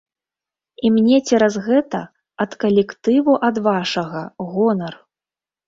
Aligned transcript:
І 0.87 0.89
мне 0.95 1.19
цераз 1.29 1.57
гэта 1.67 1.99
ад 2.47 2.57
калектыву 2.65 3.39
ад 3.51 3.63
вашага 3.71 4.25
гонар. 4.51 5.01